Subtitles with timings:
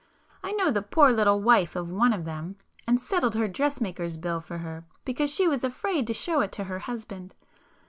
[0.43, 4.57] I know the poor little wife of one of them,—and settled her dressmaker's bill for
[4.57, 7.35] her because she was afraid to show it to her husband.